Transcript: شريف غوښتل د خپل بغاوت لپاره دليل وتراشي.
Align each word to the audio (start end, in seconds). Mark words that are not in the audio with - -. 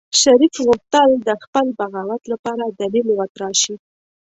شريف 0.21 0.53
غوښتل 0.65 1.09
د 1.27 1.29
خپل 1.43 1.65
بغاوت 1.79 2.23
لپاره 2.33 2.63
دليل 2.81 3.07
وتراشي. 3.19 3.75